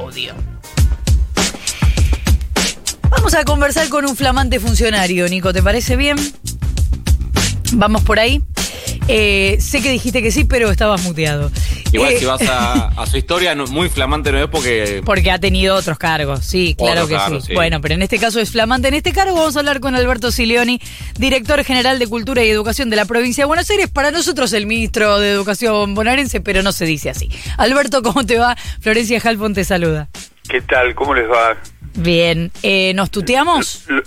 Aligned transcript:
audio. 0.00 0.34
Vamos 3.10 3.34
a 3.34 3.44
conversar 3.44 3.88
con 3.88 4.06
un 4.06 4.16
flamante 4.16 4.58
funcionario, 4.58 5.28
Nico, 5.28 5.52
¿te 5.52 5.62
parece 5.62 5.96
bien? 5.96 6.16
Vamos 7.74 8.02
por 8.02 8.18
ahí. 8.18 8.42
Eh, 9.08 9.58
sé 9.60 9.82
que 9.82 9.90
dijiste 9.90 10.22
que 10.22 10.30
sí, 10.30 10.44
pero 10.44 10.70
estabas 10.70 11.02
muteado. 11.02 11.50
Igual 11.92 12.12
Eh, 12.12 12.18
si 12.18 12.24
vas 12.24 12.42
a, 12.48 12.88
a 12.96 13.06
su 13.06 13.16
historia, 13.16 13.54
no- 13.54 13.66
muy 13.66 13.88
flamante 13.88 14.30
no 14.32 14.38
es 14.38 14.46
porque... 14.48 15.02
Porque 15.04 15.30
ha 15.30 15.38
tenido 15.38 15.74
otros 15.74 15.98
cargos, 15.98 16.44
sí, 16.44 16.74
claro 16.78 17.08
que 17.08 17.14
cargos, 17.14 17.42
sí. 17.44 17.48
sí. 17.48 17.54
Bueno, 17.54 17.80
pero 17.80 17.94
en 17.94 18.02
este 18.02 18.18
caso 18.18 18.38
es 18.40 18.50
flamante. 18.52 18.88
En 18.88 18.94
este 18.94 19.12
cargo 19.12 19.34
vamos 19.34 19.56
a 19.56 19.58
hablar 19.60 19.80
con 19.80 19.94
Alberto 19.96 20.30
Silioni, 20.30 20.80
director 21.18 21.64
general 21.64 21.98
de 21.98 22.06
Cultura 22.06 22.44
y 22.44 22.48
Educación 22.48 22.90
de 22.90 22.96
la 22.96 23.04
provincia 23.06 23.42
de 23.42 23.46
Buenos 23.46 23.68
Aires. 23.70 23.88
Para 23.88 24.10
nosotros 24.10 24.52
el 24.52 24.66
ministro 24.66 25.18
de 25.18 25.30
Educación 25.32 25.94
bonaerense, 25.94 26.40
pero 26.40 26.62
no 26.62 26.72
se 26.72 26.84
dice 26.84 27.10
así. 27.10 27.28
Alberto, 27.58 28.02
¿cómo 28.02 28.24
te 28.24 28.38
va? 28.38 28.56
Florencia 28.80 29.20
Halpon 29.22 29.54
te 29.54 29.64
saluda. 29.64 30.08
¿Qué 30.48 30.60
tal? 30.60 30.94
¿Cómo 30.94 31.14
les 31.14 31.28
va? 31.28 31.56
Bien, 31.94 32.50
eh, 32.62 32.92
¿nos 32.94 33.10
tuteamos? 33.10 33.84
L- 33.88 34.02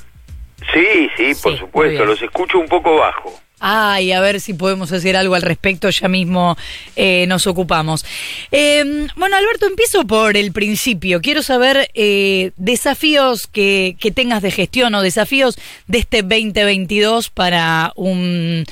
Sí, 0.74 1.10
sí, 1.18 1.34
por 1.44 1.52
Sí, 1.54 1.60
supuesto. 1.60 2.06
Los 2.06 2.22
escucho 2.22 2.58
un 2.58 2.68
poco 2.68 2.96
bajo. 2.96 3.38
Ay, 3.66 4.12
a 4.12 4.20
ver 4.20 4.42
si 4.42 4.54
podemos 4.54 4.92
hacer 4.92 5.16
algo 5.16 5.36
al 5.36 5.42
respecto, 5.42 5.90
ya 5.90 6.10
mismo 6.10 6.58
eh, 6.98 7.26
nos 7.28 7.48
ocupamos. 7.48 8.06
Eh, 8.52 9.08
bueno, 9.16 9.38
Alberto, 9.38 9.68
empiezo 9.68 10.06
por 10.06 10.36
el 10.36 10.52
principio. 10.52 11.22
Quiero 11.22 11.42
saber 11.42 11.90
eh, 11.94 12.52
desafíos 12.58 13.48
que, 13.48 13.96
que 14.02 14.12
tengas 14.12 14.42
de 14.42 14.52
gestión 14.52 14.94
o 14.96 15.02
desafíos 15.02 15.58
de 15.88 16.00
este 16.00 16.24
2022 16.24 17.30
para 17.30 17.94
un 17.96 18.66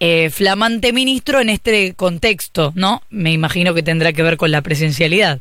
eh, 0.00 0.28
flamante 0.28 0.92
ministro 0.92 1.40
en 1.40 1.48
este 1.48 1.94
contexto, 1.94 2.72
¿no? 2.74 3.00
Me 3.08 3.32
imagino 3.32 3.72
que 3.72 3.82
tendrá 3.82 4.12
que 4.12 4.22
ver 4.22 4.36
con 4.36 4.50
la 4.50 4.60
presencialidad. 4.60 5.38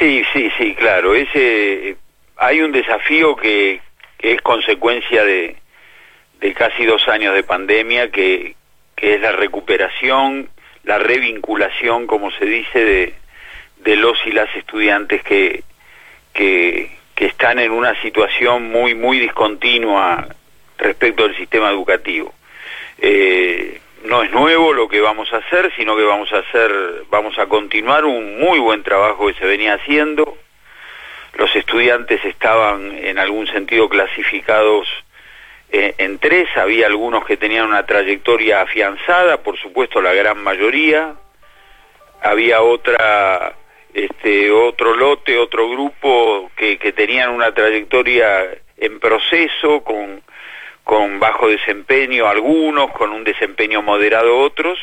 Sí, 0.00 0.24
sí, 0.32 0.50
sí, 0.58 0.74
claro. 0.74 1.14
Ese, 1.14 1.96
hay 2.38 2.60
un 2.60 2.72
desafío 2.72 3.36
que 3.36 3.80
es 4.18 4.42
consecuencia 4.42 5.24
de, 5.24 5.61
de 6.42 6.52
casi 6.54 6.84
dos 6.84 7.06
años 7.08 7.34
de 7.34 7.44
pandemia, 7.44 8.10
que, 8.10 8.56
que 8.96 9.14
es 9.14 9.20
la 9.20 9.30
recuperación, 9.30 10.50
la 10.82 10.98
revinculación, 10.98 12.08
como 12.08 12.32
se 12.32 12.44
dice, 12.44 12.84
de, 12.84 13.14
de 13.78 13.96
los 13.96 14.18
y 14.26 14.32
las 14.32 14.54
estudiantes 14.56 15.22
que, 15.22 15.62
que, 16.32 16.90
que 17.14 17.26
están 17.26 17.60
en 17.60 17.70
una 17.70 17.94
situación 18.02 18.70
muy, 18.70 18.96
muy 18.96 19.20
discontinua 19.20 20.26
respecto 20.78 21.24
al 21.24 21.36
sistema 21.36 21.70
educativo. 21.70 22.34
Eh, 22.98 23.80
no 24.04 24.24
es 24.24 24.32
nuevo 24.32 24.72
lo 24.72 24.88
que 24.88 25.00
vamos 25.00 25.32
a 25.32 25.36
hacer, 25.36 25.72
sino 25.76 25.96
que 25.96 26.02
vamos 26.02 26.32
a 26.32 26.38
hacer, 26.38 27.04
vamos 27.08 27.38
a 27.38 27.46
continuar 27.46 28.04
un 28.04 28.40
muy 28.40 28.58
buen 28.58 28.82
trabajo 28.82 29.28
que 29.28 29.34
se 29.34 29.46
venía 29.46 29.74
haciendo. 29.74 30.36
Los 31.34 31.54
estudiantes 31.54 32.24
estaban 32.24 32.98
en 32.98 33.20
algún 33.20 33.46
sentido 33.46 33.88
clasificados 33.88 34.88
eh, 35.72 35.94
en 35.98 36.18
tres, 36.18 36.48
había 36.56 36.86
algunos 36.86 37.24
que 37.24 37.36
tenían 37.36 37.66
una 37.66 37.84
trayectoria 37.86 38.60
afianzada, 38.60 39.38
por 39.42 39.58
supuesto 39.58 40.00
la 40.02 40.12
gran 40.12 40.42
mayoría, 40.42 41.14
había 42.20 42.60
otra, 42.62 43.54
este, 43.94 44.50
otro 44.50 44.94
lote, 44.94 45.38
otro 45.38 45.68
grupo 45.70 46.50
que, 46.56 46.78
que 46.78 46.92
tenían 46.92 47.30
una 47.30 47.52
trayectoria 47.52 48.48
en 48.76 49.00
proceso, 49.00 49.82
con, 49.82 50.22
con 50.84 51.18
bajo 51.18 51.48
desempeño 51.48 52.28
algunos, 52.28 52.90
con 52.92 53.10
un 53.10 53.24
desempeño 53.24 53.82
moderado 53.82 54.38
otros, 54.38 54.78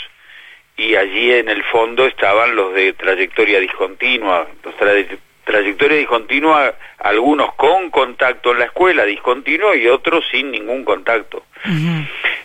y 0.75 0.95
allí 0.95 1.31
en 1.33 1.49
el 1.49 1.63
fondo 1.65 2.05
estaban 2.07 2.55
los 2.55 2.73
de 2.73 2.93
trayectoria 2.93 3.59
discontinua, 3.59 4.47
los 4.63 4.75
tra- 4.75 5.19
trayectoria 5.49 5.97
discontinua, 5.97 6.75
algunos 6.99 7.53
con 7.55 7.89
contacto 7.89 8.51
en 8.51 8.59
la 8.59 8.65
escuela 8.65 9.03
discontinuo 9.03 9.73
y 9.73 9.87
otros 9.87 10.23
sin 10.31 10.51
ningún 10.51 10.83
contacto. 10.85 11.43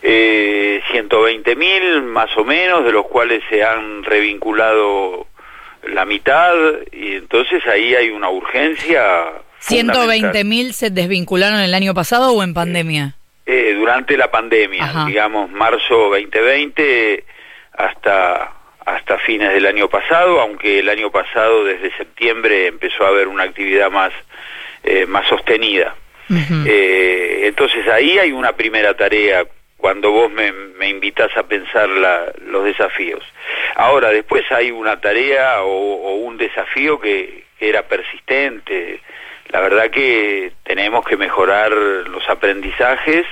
Eh, 0.03 0.81
120 0.91 1.55
mil 1.57 2.03
más 2.03 2.35
o 2.37 2.45
menos, 2.45 2.85
de 2.85 2.93
los 2.93 3.07
cuales 3.07 3.43
se 3.51 3.63
han 3.63 4.03
revinculado 4.05 5.27
la 5.87 6.07
mitad, 6.07 6.55
y 6.93 7.17
entonces 7.17 7.63
ahí 7.67 7.95
hay 7.95 8.09
una 8.11 8.31
urgencia. 8.31 9.03
fundamental. 9.59 10.33
¿120 10.33 10.45
mil 10.45 10.73
se 10.73 10.89
desvincularon 10.91 11.61
el 11.61 11.75
año 11.75 11.93
pasado 11.93 12.33
o 12.33 12.43
en 12.43 12.55
pandemia? 12.55 13.17
Eh, 13.47 13.75
durante 13.79 14.17
la 14.17 14.31
pandemia, 14.31 14.85
Ajá. 14.85 15.05
digamos 15.05 15.51
marzo 15.51 16.09
2020 16.11 17.25
hasta 17.77 18.54
hasta 18.85 19.19
fines 19.19 19.53
del 19.53 19.67
año 19.67 19.89
pasado, 19.89 20.41
aunque 20.41 20.79
el 20.81 20.89
año 20.89 21.11
pasado 21.11 21.65
desde 21.65 21.97
septiembre 21.97 22.67
empezó 22.67 23.05
a 23.05 23.09
haber 23.09 23.29
una 23.29 23.45
actividad 23.45 23.91
más 23.91 24.13
eh, 24.83 25.07
más 25.07 25.27
sostenida. 25.29 25.95
Eh, 26.67 27.43
entonces 27.45 27.87
ahí 27.89 28.19
hay 28.19 28.33
una 28.33 28.53
primera 28.53 28.95
tarea 28.95 29.45
cuando 29.77 30.11
vos 30.11 30.31
me, 30.31 30.51
me 30.53 30.89
invitas 30.89 31.35
a 31.37 31.43
pensar 31.43 31.89
la- 31.89 32.33
los 32.47 32.65
desafíos. 32.65 33.23
Ahora, 33.75 34.11
después 34.11 34.45
hay 34.51 34.71
una 34.71 35.01
tarea 35.01 35.63
o, 35.63 35.69
o 35.69 36.15
un 36.17 36.37
desafío 36.39 36.99
que, 37.01 37.45
que 37.59 37.69
era 37.69 37.83
persistente. 37.83 39.01
La 39.51 39.61
verdad 39.61 39.91
que 39.91 40.53
tenemos 40.65 41.05
que 41.05 41.17
mejorar 41.19 41.71
los 41.73 42.27
aprendizajes. 42.29 43.27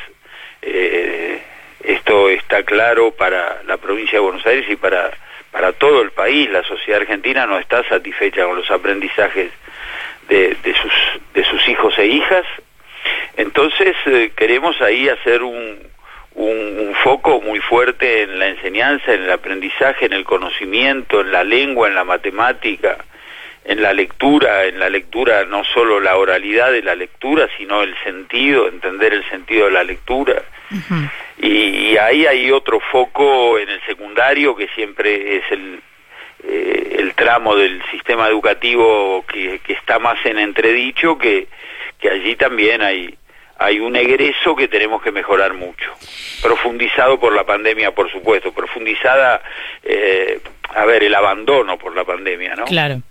Eh, 0.60 1.40
esto 1.84 2.28
está 2.30 2.62
claro 2.62 3.10
para 3.12 3.62
la 3.66 3.76
provincia 3.78 4.19
de 4.19 4.24
Buenos 4.24 4.46
Aires 4.46 4.66
y 4.69 4.76
para, 4.76 5.10
para 5.52 5.72
todo 5.72 6.02
el 6.02 6.10
país. 6.10 6.50
La 6.50 6.64
sociedad 6.64 7.02
argentina 7.02 7.46
no 7.46 7.58
está 7.58 7.86
satisfecha 7.88 8.44
con 8.44 8.56
los 8.56 8.70
aprendizajes 8.70 9.52
de, 10.28 10.56
sus 11.48 11.68
hijos 11.68 11.96
e 11.98 12.06
hijas. 12.06 12.46
Entonces 13.36 13.94
eh, 14.06 14.32
queremos 14.34 14.80
ahí 14.80 15.08
hacer 15.08 15.42
un, 15.42 15.78
un, 16.34 16.78
un 16.78 16.94
foco 17.04 17.40
muy 17.40 17.60
fuerte 17.60 18.22
en 18.22 18.38
la 18.38 18.48
enseñanza, 18.48 19.12
en 19.12 19.24
el 19.24 19.30
aprendizaje, 19.30 20.06
en 20.06 20.14
el 20.14 20.24
conocimiento, 20.24 21.20
en 21.20 21.30
la 21.30 21.44
lengua, 21.44 21.88
en 21.88 21.94
la 21.94 22.04
matemática, 22.04 22.96
en 23.64 23.82
la 23.82 23.92
lectura, 23.92 24.64
en 24.64 24.78
la 24.78 24.88
lectura 24.88 25.44
no 25.44 25.64
solo 25.64 26.00
la 26.00 26.16
oralidad 26.16 26.72
de 26.72 26.82
la 26.82 26.94
lectura, 26.94 27.48
sino 27.56 27.82
el 27.82 27.94
sentido, 28.02 28.69
entender 28.69 29.12
el 29.12 29.28
sentido 29.28 29.66
de 29.66 29.72
la 29.72 29.84
lectura. 29.84 30.42
Y, 31.38 31.48
y 31.48 31.96
ahí 31.96 32.26
hay 32.26 32.50
otro 32.50 32.80
foco 32.80 33.58
en 33.58 33.68
el 33.68 33.80
secundario 33.86 34.54
que 34.54 34.68
siempre 34.68 35.36
es 35.36 35.44
el, 35.50 35.80
eh, 36.44 36.96
el 36.98 37.14
tramo 37.14 37.56
del 37.56 37.82
sistema 37.90 38.28
educativo 38.28 39.24
que, 39.26 39.60
que 39.60 39.72
está 39.74 39.98
más 39.98 40.24
en 40.24 40.38
entredicho, 40.38 41.16
que, 41.18 41.48
que 41.98 42.10
allí 42.10 42.36
también 42.36 42.82
hay, 42.82 43.14
hay 43.58 43.80
un 43.80 43.94
egreso 43.96 44.56
que 44.56 44.68
tenemos 44.68 45.02
que 45.02 45.12
mejorar 45.12 45.54
mucho. 45.54 45.92
Profundizado 46.42 47.20
por 47.20 47.34
la 47.34 47.44
pandemia, 47.44 47.92
por 47.92 48.10
supuesto, 48.10 48.52
profundizada, 48.52 49.40
eh, 49.82 50.40
a 50.74 50.84
ver, 50.84 51.04
el 51.04 51.14
abandono 51.14 51.78
por 51.78 51.94
la 51.94 52.04
pandemia, 52.04 52.56
¿no? 52.56 52.64
Claro. 52.64 53.02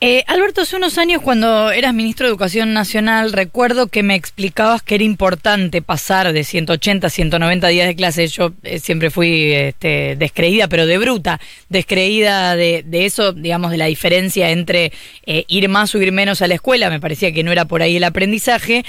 Eh, 0.00 0.22
Alberto, 0.26 0.60
hace 0.60 0.76
unos 0.76 0.98
años 0.98 1.22
cuando 1.22 1.70
eras 1.70 1.94
ministro 1.94 2.26
de 2.26 2.30
Educación 2.30 2.74
Nacional, 2.74 3.32
recuerdo 3.32 3.86
que 3.86 4.02
me 4.02 4.14
explicabas 4.14 4.82
que 4.82 4.96
era 4.96 5.04
importante 5.04 5.80
pasar 5.80 6.32
de 6.32 6.44
180 6.44 7.06
a 7.06 7.10
190 7.10 7.68
días 7.68 7.86
de 7.86 7.96
clase. 7.96 8.26
Yo 8.26 8.52
eh, 8.64 8.80
siempre 8.80 9.10
fui 9.10 9.52
este, 9.52 10.16
descreída, 10.16 10.68
pero 10.68 10.86
de 10.86 10.98
bruta, 10.98 11.40
descreída 11.70 12.54
de, 12.54 12.82
de 12.84 13.06
eso, 13.06 13.32
digamos, 13.32 13.70
de 13.70 13.78
la 13.78 13.86
diferencia 13.86 14.50
entre 14.50 14.92
eh, 15.24 15.44
ir 15.48 15.68
más 15.70 15.94
o 15.94 16.02
ir 16.02 16.12
menos 16.12 16.42
a 16.42 16.48
la 16.48 16.54
escuela. 16.54 16.90
Me 16.90 17.00
parecía 17.00 17.32
que 17.32 17.42
no 17.42 17.52
era 17.52 17.64
por 17.64 17.80
ahí 17.80 17.96
el 17.96 18.04
aprendizaje. 18.04 18.84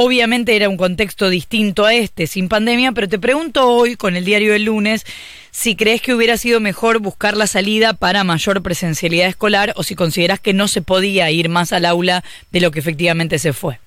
Obviamente 0.00 0.54
era 0.54 0.68
un 0.68 0.76
contexto 0.76 1.28
distinto 1.28 1.84
a 1.84 1.92
este, 1.92 2.28
sin 2.28 2.48
pandemia, 2.48 2.92
pero 2.92 3.08
te 3.08 3.18
pregunto 3.18 3.66
hoy, 3.66 3.96
con 3.96 4.14
el 4.14 4.24
diario 4.24 4.52
del 4.52 4.66
lunes, 4.66 5.04
si 5.50 5.74
crees 5.74 6.00
que 6.00 6.14
hubiera 6.14 6.36
sido 6.36 6.60
mejor 6.60 7.00
buscar 7.00 7.36
la 7.36 7.48
salida 7.48 7.94
para 7.94 8.22
mayor 8.22 8.62
presencialidad 8.62 9.26
escolar 9.26 9.72
o 9.74 9.82
si 9.82 9.96
consideras 9.96 10.38
que 10.38 10.52
no 10.52 10.68
se 10.68 10.82
podía 10.82 11.32
ir 11.32 11.48
más 11.48 11.72
al 11.72 11.84
aula 11.84 12.22
de 12.52 12.60
lo 12.60 12.70
que 12.70 12.78
efectivamente 12.78 13.40
se 13.40 13.52
fue. 13.52 13.80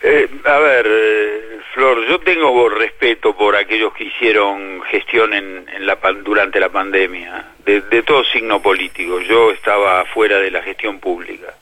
Eh, 0.00 0.28
a 0.44 0.58
ver, 0.58 0.86
eh, 0.88 1.58
Flor, 1.74 2.06
yo 2.08 2.20
tengo 2.20 2.68
respeto 2.68 3.36
por 3.36 3.56
aquellos 3.56 3.92
que 3.94 4.04
hicieron 4.04 4.80
gestión 4.82 5.34
en, 5.34 5.66
en 5.74 5.86
la, 5.86 5.98
durante 6.22 6.60
la 6.60 6.68
pandemia, 6.68 7.46
de, 7.66 7.80
de 7.80 8.04
todo 8.04 8.22
signo 8.26 8.62
político. 8.62 9.20
Yo 9.22 9.50
estaba 9.50 10.04
fuera 10.04 10.38
de 10.38 10.52
la 10.52 10.62
gestión 10.62 11.00
pública. 11.00 11.52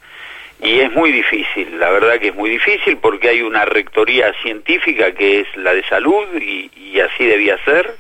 Y 0.62 0.80
es 0.80 0.92
muy 0.92 1.10
difícil, 1.10 1.78
la 1.78 1.90
verdad 1.90 2.18
que 2.18 2.28
es 2.28 2.34
muy 2.34 2.50
difícil 2.50 2.98
porque 2.98 3.30
hay 3.30 3.40
una 3.42 3.64
rectoría 3.64 4.32
científica 4.42 5.12
que 5.12 5.40
es 5.40 5.56
la 5.56 5.72
de 5.72 5.82
salud 5.84 6.26
y, 6.38 7.00
así 7.00 7.24
debía 7.24 7.56
ser. 7.64 7.94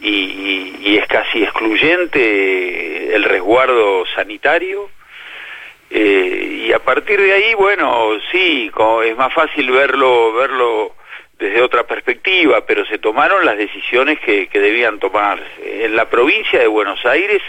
Y, 0.00 0.74
y- 0.80 0.98
es 0.98 1.06
casi 1.06 1.44
excluyente 1.44 3.14
el 3.14 3.22
resguardo 3.22 4.04
sanitario. 4.14 4.90
Eh, 5.90 6.64
y 6.66 6.72
a 6.72 6.80
partir 6.80 7.20
de 7.20 7.32
ahí, 7.32 7.54
bueno, 7.54 8.10
sí, 8.32 8.70
es 9.04 9.16
más 9.16 9.32
fácil 9.32 9.70
verlo, 9.70 10.32
verlo 10.32 10.96
desde 11.38 11.62
otra 11.62 11.84
perspectiva, 11.84 12.64
pero 12.66 12.84
se 12.86 12.98
tomaron 12.98 13.44
las 13.44 13.56
decisiones 13.56 14.18
que, 14.20 14.48
que 14.48 14.58
debían 14.58 14.98
tomarse. 14.98 15.84
En 15.84 15.94
la 15.94 16.08
provincia 16.08 16.58
de 16.58 16.66
Buenos 16.66 17.04
Aires, 17.06 17.42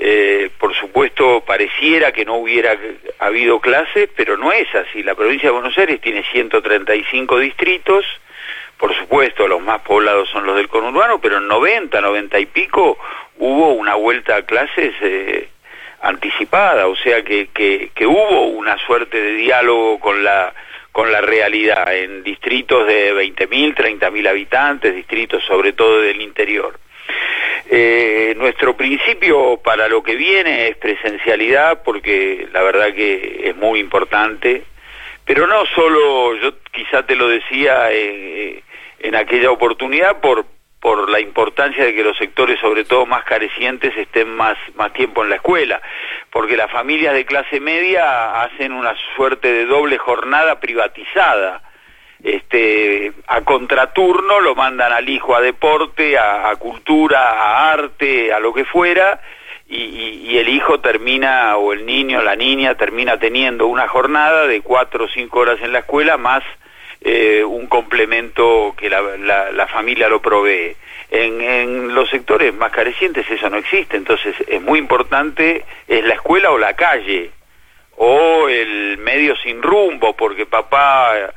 Eh, 0.00 0.50
por 0.58 0.74
supuesto, 0.76 1.42
pareciera 1.44 2.12
que 2.12 2.24
no 2.24 2.36
hubiera 2.36 2.76
habido 3.18 3.60
clases, 3.60 4.08
pero 4.14 4.36
no 4.36 4.52
es 4.52 4.72
así. 4.74 5.02
La 5.02 5.14
provincia 5.14 5.48
de 5.48 5.54
Buenos 5.54 5.76
Aires 5.76 6.00
tiene 6.00 6.24
135 6.30 7.38
distritos, 7.38 8.04
por 8.78 8.94
supuesto, 8.96 9.48
los 9.48 9.60
más 9.60 9.80
poblados 9.80 10.28
son 10.30 10.46
los 10.46 10.56
del 10.56 10.68
conurbano, 10.68 11.20
pero 11.20 11.38
en 11.38 11.48
90, 11.48 12.00
90 12.00 12.38
y 12.38 12.46
pico 12.46 12.96
hubo 13.38 13.72
una 13.72 13.96
vuelta 13.96 14.36
a 14.36 14.42
clases 14.42 14.94
eh, 15.00 15.48
anticipada, 16.00 16.86
o 16.86 16.94
sea 16.94 17.22
que, 17.22 17.48
hubo 18.06 18.46
una 18.46 18.78
suerte 18.78 19.20
de 19.20 19.32
diálogo 19.32 19.98
con 19.98 20.22
la 20.22 20.54
con 20.92 21.12
la 21.12 21.20
realidad 21.20 21.94
en 21.94 22.24
distritos 22.24 22.84
de 22.88 23.14
20.000, 23.14 24.00
30.000 24.00 24.28
habitantes, 24.28 24.96
distritos 24.96 25.44
sobre 25.44 25.72
todo 25.72 26.00
del 26.00 26.20
interior. 26.20 26.76
Eh, 27.70 28.34
nuestro 28.38 28.76
principio 28.76 29.58
para 29.62 29.88
lo 29.88 30.02
que 30.02 30.16
viene 30.16 30.68
es 30.68 30.76
presencialidad 30.76 31.82
porque 31.82 32.48
la 32.50 32.62
verdad 32.62 32.94
que 32.94 33.42
es 33.44 33.56
muy 33.56 33.78
importante, 33.78 34.62
pero 35.26 35.46
no 35.46 35.66
solo, 35.74 36.34
yo 36.36 36.54
quizá 36.72 37.04
te 37.04 37.14
lo 37.14 37.28
decía 37.28 37.92
eh, 37.92 38.62
en 39.00 39.14
aquella 39.14 39.50
oportunidad 39.50 40.18
por, 40.22 40.46
por 40.80 41.10
la 41.10 41.20
importancia 41.20 41.84
de 41.84 41.94
que 41.94 42.02
los 42.02 42.16
sectores, 42.16 42.58
sobre 42.60 42.84
todo 42.84 43.04
más 43.04 43.24
carecientes, 43.24 43.94
estén 43.98 44.34
más, 44.34 44.56
más 44.74 44.90
tiempo 44.94 45.22
en 45.22 45.28
la 45.28 45.36
escuela, 45.36 45.82
porque 46.30 46.56
las 46.56 46.70
familias 46.70 47.12
de 47.12 47.26
clase 47.26 47.60
media 47.60 48.42
hacen 48.42 48.72
una 48.72 48.94
suerte 49.14 49.52
de 49.52 49.66
doble 49.66 49.98
jornada 49.98 50.58
privatizada. 50.58 51.67
Este, 52.22 53.12
a 53.28 53.42
contraturno 53.42 54.40
lo 54.40 54.54
mandan 54.54 54.92
al 54.92 55.08
hijo 55.08 55.36
a 55.36 55.40
deporte, 55.40 56.18
a, 56.18 56.54
cultura, 56.56 57.30
a 57.30 57.72
arte, 57.72 58.32
a 58.32 58.40
lo 58.40 58.52
que 58.52 58.64
fuera, 58.64 59.20
y, 59.68 60.36
el 60.38 60.48
hijo 60.48 60.80
termina, 60.80 61.56
o 61.56 61.72
el 61.72 61.84
niño, 61.84 62.22
la 62.22 62.36
niña, 62.36 62.74
termina 62.74 63.18
teniendo 63.18 63.66
una 63.66 63.86
jornada 63.88 64.46
de 64.46 64.62
cuatro 64.62 65.04
o 65.04 65.08
cinco 65.08 65.40
horas 65.40 65.60
en 65.62 65.72
la 65.72 65.80
escuela, 65.80 66.16
más 66.16 66.42
eh, 67.00 67.44
un 67.44 67.66
complemento 67.66 68.74
que 68.76 68.90
la, 68.90 69.00
la, 69.52 69.66
familia 69.66 70.08
lo 70.08 70.20
provee. 70.20 70.76
En, 71.10 71.94
los 71.94 72.08
sectores 72.10 72.52
más 72.54 72.70
carecientes 72.72 73.28
eso 73.30 73.48
no 73.48 73.56
existe, 73.56 73.96
entonces 73.96 74.34
es 74.46 74.60
muy 74.60 74.78
importante, 74.78 75.64
es 75.86 76.04
la 76.04 76.14
escuela 76.14 76.50
o 76.50 76.58
la 76.58 76.74
calle, 76.74 77.30
o 77.96 78.48
el 78.48 78.98
medio 78.98 79.36
sin 79.36 79.62
rumbo, 79.62 80.14
porque 80.16 80.46
papá, 80.46 81.32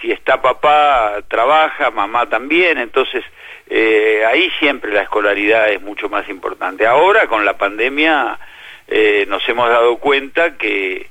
si 0.00 0.12
está 0.12 0.40
papá, 0.42 1.22
trabaja, 1.28 1.90
mamá 1.90 2.26
también, 2.26 2.78
entonces 2.78 3.24
eh, 3.68 4.22
ahí 4.26 4.50
siempre 4.58 4.92
la 4.92 5.02
escolaridad 5.02 5.70
es 5.70 5.80
mucho 5.80 6.08
más 6.08 6.28
importante. 6.28 6.86
Ahora 6.86 7.26
con 7.26 7.44
la 7.44 7.56
pandemia 7.56 8.38
eh, 8.88 9.24
nos 9.28 9.48
hemos 9.48 9.68
dado 9.68 9.96
cuenta 9.98 10.56
que 10.56 11.08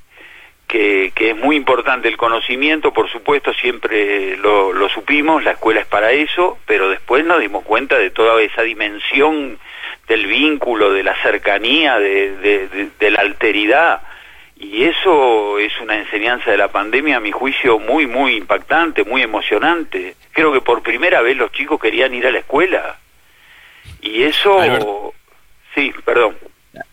que, 0.66 1.12
es 1.16 1.36
muy 1.36 1.56
importante 1.56 2.08
el 2.08 2.16
conocimiento, 2.16 2.92
por 2.92 3.10
supuesto, 3.10 3.52
siempre 3.54 4.36
lo, 4.36 4.88
supimos, 4.88 5.44
la 5.44 5.52
escuela 5.52 5.80
es 5.80 5.86
para 5.86 6.12
eso, 6.12 6.58
pero 6.66 6.88
después 6.88 7.24
nos 7.24 7.40
dimos 7.40 7.64
cuenta 7.64 7.98
de 7.98 8.10
toda 8.10 8.40
esa 8.42 8.62
dimensión 8.62 9.58
del 10.08 10.26
vínculo, 10.26 10.92
de 10.92 11.02
la 11.02 11.14
cercanía, 11.22 11.98
de, 11.98 12.90
la 13.00 13.20
alteridad, 13.20 14.02
y 14.56 14.84
eso 14.84 15.58
es 15.58 15.78
una 15.80 15.96
enseñanza 15.96 16.50
de 16.50 16.56
la 16.56 16.68
pandemia, 16.68 17.18
a 17.18 17.20
mi 17.20 17.30
juicio, 17.30 17.78
muy, 17.78 18.06
muy 18.06 18.36
impactante, 18.36 19.04
muy 19.04 19.22
emocionante. 19.22 20.16
Creo 20.32 20.52
que 20.52 20.60
por 20.60 20.82
primera 20.82 21.20
vez 21.20 21.36
los 21.36 21.52
chicos 21.52 21.80
querían 21.80 22.14
ir 22.14 22.26
a 22.26 22.30
la 22.30 22.38
escuela, 22.38 22.98
y 24.00 24.22
eso... 24.22 25.12
Sí, 25.74 25.92
perdón. 26.04 26.36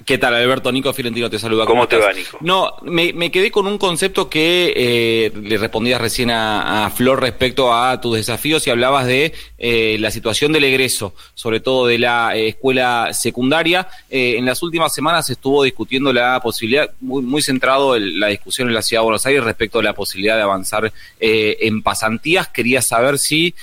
¿Qué 0.06 0.18
tal, 0.18 0.34
Alberto? 0.34 0.72
Nico 0.72 0.92
Fiorentino 0.92 1.30
te 1.30 1.40
saluda. 1.40 1.66
¿Cómo, 1.66 1.88
te 1.88 1.98
va, 1.98 2.12
Nico? 2.12 2.38
No, 2.42 2.76
me, 2.82 3.32
quedé 3.32 3.52
con 3.52 3.68
un 3.68 3.78
concepto 3.78 4.30
que 4.30 4.74
eh, 4.76 5.32
le 5.36 5.58
respondías 5.58 6.02
recién 6.02 6.32
a, 6.32 6.90
Flor 6.94 7.22
respecto 7.22 7.74
a 7.74 8.02
tus 8.02 8.18
desafíos 8.18 8.68
y 8.68 8.70
hablabas 8.70 9.08
de 9.08 9.34
eh, 9.58 9.98
la 10.00 10.12
situación 10.12 10.52
del 10.52 10.64
egreso, 10.66 11.14
sobre 11.34 11.60
todo 11.60 11.88
de 11.88 11.98
la 12.00 12.36
eh, 12.36 12.50
escuela 12.50 13.10
secundaria. 13.14 13.88
en 14.10 14.46
las 14.46 14.62
últimas 14.62 14.94
semanas 14.94 15.28
se 15.28 15.34
estuvo 15.34 15.64
discutiendo 15.64 16.12
la 16.12 16.40
posibilidad, 16.42 16.90
muy, 17.00 17.22
muy 17.22 17.42
centrado 17.42 17.96
en 17.96 18.20
la 18.20 18.28
discusión 18.28 18.68
en 18.68 18.74
la 18.74 18.82
Ciudad 18.82 19.02
de 19.02 19.06
Buenos 19.06 19.26
Aires 19.26 19.44
respecto 19.44 19.80
a 19.80 19.84
la 19.84 19.94
posibilidad 19.94 20.36
de 20.36 20.42
avanzar 20.42 20.92
en 21.20 21.82
pasantías. 21.82 22.48
Quería 22.50 22.82
saber 22.82 23.18
si, 23.18 23.56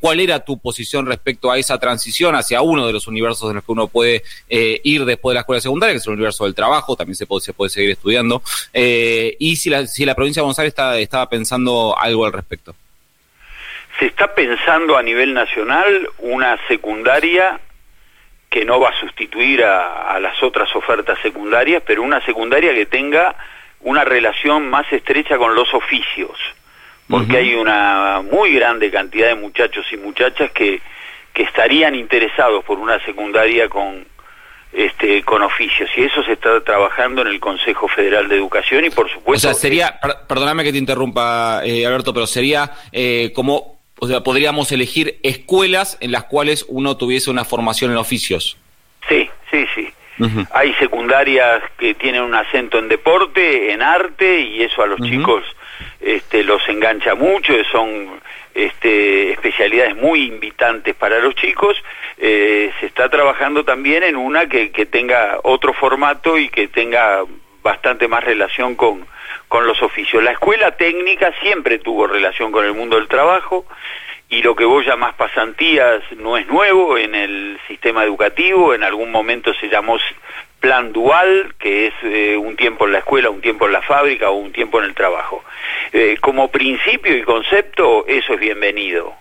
cuál 0.00 0.20
era 0.20 0.40
tu 0.40 0.58
posición 0.58 1.06
respecto 1.06 1.50
a 1.50 1.58
esa 1.58 1.78
transición 1.78 2.34
hacia 2.34 2.62
uno 2.62 2.86
de 2.86 2.92
los 2.92 3.06
universos 3.06 3.48
en 3.50 3.56
los 3.56 3.64
que 3.64 3.72
uno 3.72 3.88
puede 3.88 4.22
ir 4.48 5.04
después 5.04 5.32
de 5.32 5.34
la 5.34 5.40
escuela 5.40 5.60
secundaria, 5.60 5.75
que 5.80 5.92
es 5.96 6.06
el 6.06 6.14
universo 6.14 6.44
del 6.44 6.54
trabajo, 6.54 6.96
también 6.96 7.16
se 7.16 7.26
puede, 7.26 7.42
se 7.42 7.52
puede 7.52 7.70
seguir 7.70 7.90
estudiando, 7.90 8.42
eh, 8.72 9.36
y 9.38 9.56
si 9.56 9.70
la, 9.70 9.86
si 9.86 10.04
la 10.04 10.14
provincia 10.14 10.40
de 10.40 10.44
Buenos 10.44 10.58
Aires 10.58 10.72
está, 10.72 10.98
estaba 10.98 11.28
pensando 11.28 11.94
algo 11.98 12.24
al 12.26 12.32
respecto. 12.32 12.74
Se 13.98 14.06
está 14.06 14.34
pensando 14.34 14.96
a 14.96 15.02
nivel 15.02 15.32
nacional 15.32 16.08
una 16.18 16.58
secundaria 16.68 17.60
que 18.50 18.64
no 18.64 18.80
va 18.80 18.90
a 18.90 19.00
sustituir 19.00 19.64
a, 19.64 20.18
las 20.20 20.42
otras 20.42 20.74
ofertas 20.74 21.18
secundarias, 21.20 21.82
pero 21.86 22.02
una 22.02 22.24
secundaria 22.24 22.74
que 22.74 22.86
tenga 22.86 23.34
una 23.80 24.04
relación 24.04 24.68
más 24.68 24.90
estrecha 24.92 25.36
con 25.36 25.54
los 25.54 25.72
oficios, 25.74 26.38
porque 27.08 27.36
hay 27.36 27.54
una 27.54 28.22
muy 28.22 28.54
grande 28.54 28.90
cantidad 28.90 29.28
de 29.28 29.34
muchachos 29.34 29.86
y 29.92 29.96
muchachas 29.96 30.50
que, 30.52 30.80
que 31.32 31.42
estarían 31.42 31.94
interesados 31.94 32.64
por 32.64 32.78
una 32.78 32.98
secundaria 33.04 33.68
con, 33.68 34.06
este, 34.76 35.22
con 35.22 35.40
oficios 35.40 35.88
y 35.96 36.02
eso 36.02 36.22
se 36.22 36.32
está 36.32 36.60
trabajando 36.60 37.22
en 37.22 37.28
el 37.28 37.40
Consejo 37.40 37.88
Federal 37.88 38.28
de 38.28 38.36
Educación 38.36 38.84
y 38.84 38.90
por 38.90 39.10
supuesto... 39.10 39.48
O 39.48 39.52
sea, 39.52 39.54
sería, 39.54 39.98
perdóname 40.28 40.64
que 40.64 40.72
te 40.72 40.76
interrumpa, 40.76 41.62
eh, 41.64 41.86
Alberto, 41.86 42.12
pero 42.12 42.26
sería 42.26 42.72
eh, 42.92 43.32
como, 43.34 43.78
o 43.98 44.06
sea, 44.06 44.20
podríamos 44.20 44.70
elegir 44.72 45.18
escuelas 45.22 45.96
en 46.00 46.12
las 46.12 46.24
cuales 46.24 46.66
uno 46.68 46.98
tuviese 46.98 47.30
una 47.30 47.46
formación 47.46 47.90
en 47.90 47.96
oficios. 47.96 48.58
Sí, 49.08 49.30
sí, 49.50 49.66
sí. 49.74 49.88
Hay 50.52 50.74
secundarias 50.74 51.62
que 51.78 51.94
tienen 51.94 52.22
un 52.22 52.34
acento 52.34 52.78
en 52.78 52.88
deporte, 52.88 53.72
en 53.72 53.80
arte, 53.80 54.40
y 54.40 54.62
eso 54.62 54.82
a 54.82 54.86
los 54.86 55.00
chicos 55.00 55.42
este, 56.00 56.42
los 56.42 56.66
engancha 56.68 57.14
mucho, 57.14 57.52
son 57.70 58.20
este, 58.56 59.32
especialidades 59.32 59.94
muy 59.96 60.24
invitantes 60.24 60.94
para 60.94 61.18
los 61.18 61.34
chicos. 61.34 61.76
Eh, 62.18 62.72
se 62.80 62.86
está 62.86 63.08
trabajando 63.08 63.64
también 63.64 64.02
en 64.02 64.16
una 64.16 64.48
que, 64.48 64.70
que, 64.70 64.86
tenga 64.86 65.38
otro 65.42 65.74
formato 65.74 66.38
y 66.38 66.48
que 66.48 66.68
tenga 66.68 67.22
bastante 67.62 68.08
más 68.08 68.24
relación 68.24 68.74
con, 68.74 69.06
con 69.48 69.66
los 69.66 69.82
oficios. 69.82 70.22
La 70.22 70.32
escuela 70.32 70.72
técnica 70.72 71.32
siempre 71.42 71.78
tuvo 71.78 72.06
relación 72.06 72.50
con 72.50 72.64
el 72.64 72.72
mundo 72.72 72.96
del 72.96 73.08
trabajo 73.08 73.66
y 74.28 74.42
lo 74.42 74.56
que 74.56 74.64
vos 74.64 74.84
llamás 74.84 75.14
pasantías 75.14 76.02
no 76.16 76.36
es 76.36 76.46
nuevo 76.46 76.98
en 76.98 77.14
el 77.14 77.60
sistema 77.68 78.04
educativo, 78.04 78.74
en 78.74 78.82
algún 78.82 79.12
momento 79.12 79.54
se 79.54 79.68
llamó 79.68 79.98
plan 80.66 80.92
dual, 80.92 81.54
que 81.60 81.86
es 81.86 81.94
eh, 82.02 82.36
un 82.36 82.56
tiempo 82.56 82.86
en 82.86 82.92
la 82.92 82.98
escuela, 82.98 83.30
un 83.30 83.40
tiempo 83.40 83.66
en 83.66 83.72
la 83.72 83.82
fábrica 83.82 84.30
o 84.30 84.34
un 84.34 84.50
tiempo 84.50 84.80
en 84.80 84.86
el 84.86 84.96
trabajo. 84.96 85.44
Eh, 85.92 86.16
como 86.20 86.48
principio 86.48 87.16
y 87.16 87.22
concepto, 87.22 88.04
eso 88.08 88.34
es 88.34 88.40
bienvenido. 88.40 89.14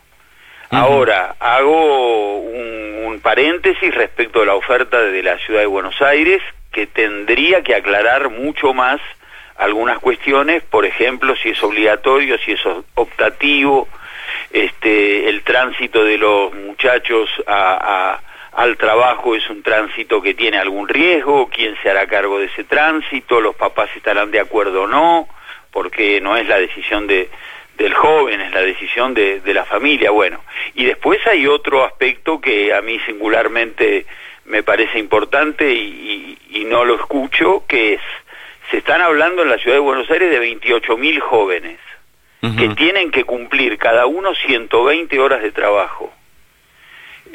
Ahora, 0.71 1.35
hago 1.39 2.39
un, 2.39 3.19
paréntesis 3.21 3.93
respecto 3.93 4.41
a 4.41 4.45
la 4.45 4.55
oferta 4.55 4.99
de 4.99 5.21
la 5.21 5.37
ciudad 5.37 5.59
de 5.59 5.67
Buenos 5.67 6.01
Aires, 6.01 6.41
que 6.71 6.87
tendría 6.87 7.61
que 7.61 7.75
aclarar 7.75 8.29
mucho 8.29 8.73
más 8.73 8.99
algunas 9.55 9.99
cuestiones, 9.99 10.63
por 10.63 10.83
ejemplo, 10.83 11.35
si 11.35 11.49
es 11.49 11.63
obligatorio, 11.63 12.39
si 12.39 12.53
es 12.53 12.61
optativo, 12.95 13.87
este, 14.51 15.29
el 15.29 15.43
tránsito 15.43 16.03
de 16.03 16.17
los 16.17 16.53
muchachos 16.55 17.29
a 17.45 18.19
al 18.55 18.77
trabajo 18.77 19.35
es 19.35 19.49
un 19.49 19.61
tránsito 19.61 20.21
que 20.21 20.33
tiene 20.33 20.57
algún 20.57 20.87
riesgo, 20.87 21.49
quién 21.49 21.75
se 21.83 21.89
hará 21.89 22.07
cargo 22.07 22.39
de 22.39 22.45
ese 22.45 22.63
tránsito, 22.63 23.41
los 23.41 23.55
papás 23.55 23.89
estarán 23.95 24.31
de 24.31 24.39
acuerdo 24.39 24.83
o 24.83 24.87
no, 24.87 25.27
porque 25.71 26.21
no 26.21 26.37
es 26.37 26.47
la 26.47 26.57
decisión 26.57 27.05
de, 27.05 27.29
del 27.77 27.93
joven, 27.93 28.39
es 28.39 28.53
la 28.53 28.61
decisión 28.61 29.13
de, 29.13 29.41
de 29.41 29.53
la 29.53 29.65
familia. 29.65 30.11
Bueno, 30.11 30.39
y 30.73 30.85
después 30.85 31.19
hay 31.27 31.47
otro 31.47 31.83
aspecto 31.83 32.39
que 32.39 32.73
a 32.73 32.81
mí 32.81 32.97
singularmente 33.05 34.05
me 34.45 34.63
parece 34.63 34.99
importante 34.99 35.73
y, 35.73 36.37
y, 36.51 36.63
no 36.63 36.85
lo 36.85 36.95
escucho, 36.95 37.65
que 37.67 37.95
es, 37.95 38.01
se 38.71 38.77
están 38.77 39.01
hablando 39.01 39.41
en 39.41 39.49
la 39.49 39.57
ciudad 39.57 39.75
de 39.75 39.81
Buenos 39.81 40.09
Aires 40.09 40.31
de 40.31 40.39
28 40.39 40.97
mil 40.97 41.19
jóvenes 41.19 41.79
que 42.59 42.69
tienen 42.69 43.09
que 43.09 43.23
cumplir 43.23 43.79
cada 43.79 44.05
uno 44.05 44.35
120 44.35 45.19
horas 45.19 45.41
de 45.41 45.51
trabajo 45.51 46.13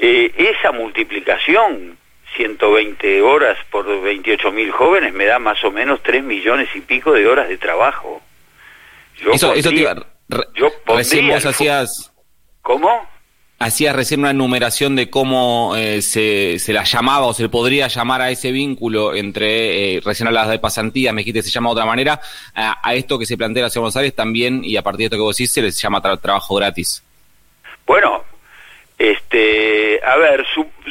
eh, 0.00 0.32
esa 0.36 0.72
multiplicación, 0.72 1.96
120 2.36 3.22
horas 3.22 3.58
por 3.70 3.86
28 4.02 4.52
mil 4.52 4.70
jóvenes, 4.70 5.12
me 5.12 5.26
da 5.26 5.38
más 5.38 5.62
o 5.64 5.70
menos 5.70 6.02
3 6.02 6.22
millones 6.24 6.68
y 6.74 6.80
pico 6.80 7.12
de 7.12 7.26
horas 7.26 7.48
de 7.48 7.58
trabajo. 7.58 8.20
Yo 9.16 9.32
eso, 9.32 9.52
eso 9.52 9.70
te 9.70 9.76
iba, 9.76 9.94
yo 10.54 10.70
vos 10.86 11.46
hacías... 11.46 12.12
¿Cómo? 12.62 13.08
hacías 13.60 13.94
recién 13.94 14.20
una 14.20 14.30
enumeración 14.30 14.96
de 14.96 15.10
cómo 15.10 15.76
eh, 15.76 16.00
se, 16.00 16.58
se, 16.58 16.72
la 16.72 16.82
llamaba 16.84 17.26
o 17.26 17.34
se 17.34 17.42
le 17.42 17.48
podría 17.50 17.88
llamar 17.88 18.22
a 18.22 18.30
ese 18.30 18.50
vínculo 18.50 19.14
entre, 19.14 19.96
eh, 19.96 20.00
recién 20.02 20.26
hablabas 20.26 20.50
de 20.50 20.58
pasantía, 20.58 21.12
me 21.12 21.20
dijiste 21.20 21.42
se 21.42 21.50
llama 21.50 21.68
de 21.68 21.72
otra 21.74 21.84
manera, 21.84 22.20
a, 22.54 22.94
esto 22.94 23.18
que 23.18 23.26
se 23.26 23.36
plantea 23.36 23.68
la 23.68 23.90
Aires 23.96 24.14
también, 24.14 24.64
y 24.64 24.76
a 24.76 24.82
partir 24.82 25.00
de 25.00 25.04
esto 25.04 25.16
que 25.16 25.22
vos 25.22 25.36
decís, 25.36 25.52
se 25.52 25.60
les 25.60 25.80
llama 25.80 26.00
trabajo 26.00 26.54
gratis. 26.54 27.04
Bueno, 27.86 28.24
este, 29.00 29.98
a 30.04 30.16
ver, 30.16 30.44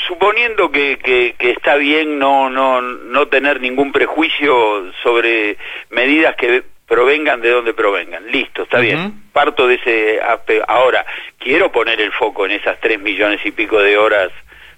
suponiendo 0.08 0.72
que, 0.72 0.98
que, 0.98 1.36
que, 1.38 1.52
está 1.52 1.76
bien 1.76 2.18
no, 2.18 2.50
no, 2.50 2.82
no 2.82 3.28
tener 3.28 3.62
ningún 3.62 3.92
prejuicio 3.92 4.92
sobre 5.04 5.58
medidas 5.92 6.36
que 6.36 6.64
provengan 6.88 7.40
de 7.40 7.52
donde 7.52 7.76
provengan. 7.76 8.26
Listo, 8.32 8.64
está 8.64 8.80
bien. 8.80 9.26
Parto 9.32 9.68
de 9.68 9.76
ese 9.76 10.20
Ahora, 10.68 11.06
quiero 11.38 11.72
poner 11.72 12.02
el 12.02 12.12
foco 12.12 12.48
en 12.48 12.54
esas 12.54 12.80
tres 12.80 13.00
millones 13.00 13.42
y 13.46 13.52
pico 13.52 13.80
de 13.80 13.96
horas 13.96 14.32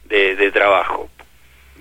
de, 0.04 0.52
trabajo. 0.52 1.10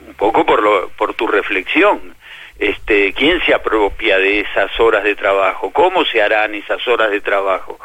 Un 0.07 0.15
poco 0.15 0.47
por, 0.47 0.63
lo, 0.63 0.91
por 0.91 1.15
tu 1.15 1.27
reflexión. 1.27 2.15
Este, 2.61 3.13
¿Quién 3.13 3.45
se 3.45 3.55
apropia 3.55 4.19
de 4.19 4.39
esas 4.41 4.79
horas 4.79 5.03
de 5.03 5.17
trabajo? 5.17 5.73
¿Cómo 5.73 6.05
se 6.05 6.23
harán 6.23 6.55
esas 6.55 6.87
horas 6.87 7.11
de 7.11 7.21
trabajo? 7.21 7.81